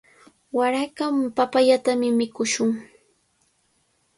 Waraqa 0.57 1.05
papayatami 1.37 2.07
mikushun. 2.19 2.69